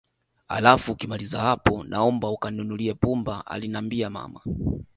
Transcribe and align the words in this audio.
Alafu 0.47 0.91
ukimaliza 0.91 1.39
hapo 1.39 1.83
naomba 1.83 2.37
kaninunulie 2.37 2.93
pumba 2.93 3.45
alinambia 3.45 4.09
mama 4.09 4.41